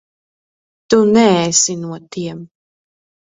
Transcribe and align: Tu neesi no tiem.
Tu 0.93 0.97
neesi 1.13 1.73
no 1.83 1.97
tiem. 2.17 2.39